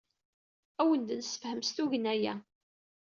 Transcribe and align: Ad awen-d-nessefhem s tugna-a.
Ad 0.81 0.81
awen-d-nessefhem 0.87 1.61
s 1.67 1.69
tugna-a. 1.71 2.33